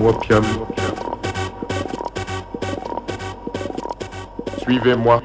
[0.00, 0.44] Opium
[4.62, 5.22] Suivez-moi.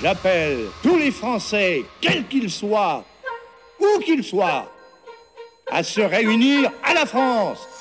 [0.00, 3.04] J'appelle tous les Français, quels qu'ils soient,
[4.04, 4.70] qu'il soit
[5.70, 7.77] à se réunir à la France.